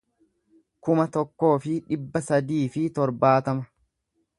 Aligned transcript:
kuma 0.87 1.05
tokkoo 1.17 1.53
fi 1.67 1.75
dhibba 1.91 2.25
sadii 2.31 2.67
fi 2.79 2.91
torbaatama 2.99 3.69